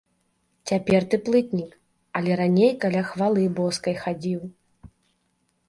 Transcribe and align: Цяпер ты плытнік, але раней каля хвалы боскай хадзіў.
Цяпер 0.69 1.01
ты 1.11 1.19
плытнік, 1.27 1.75
але 2.21 2.31
раней 2.41 2.73
каля 2.87 3.03
хвалы 3.13 3.45
боскай 3.63 3.95
хадзіў. 4.03 4.41